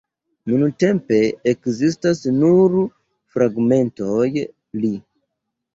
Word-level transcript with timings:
Nuntempe 0.51 1.19
ekzistas 1.51 2.23
nur 2.39 2.75
fragmentoj 3.37 4.29
li. 4.43 4.95